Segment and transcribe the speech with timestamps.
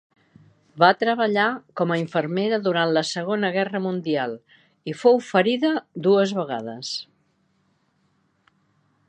[0.83, 1.43] Va treballar
[1.81, 4.35] com a infermera durant la Segona Guerra Mundial
[4.93, 5.75] i fou ferida
[6.09, 6.97] dues vegades.